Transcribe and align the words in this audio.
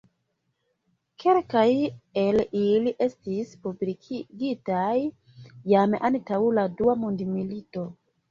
Kelkaj 1.23 1.65
el 2.21 2.39
ili 2.61 2.93
estis 3.07 3.51
publikigitaj 3.67 4.97
jam 5.73 5.93
antaŭ 6.09 6.41
la 6.59 6.67
dua 6.81 6.97
mondmilito. 7.05 7.85